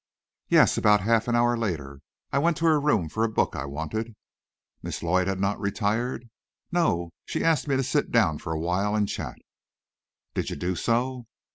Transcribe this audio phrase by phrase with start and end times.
[0.47, 1.99] "Yes; about half an hour later,
[2.31, 4.15] I went to her room for a book I wanted."
[4.81, 6.27] "Miss Lloyd had not retired?"
[6.71, 9.35] "No; she asked me to sit down for awhile and chat."
[10.33, 11.27] "Did you do so?"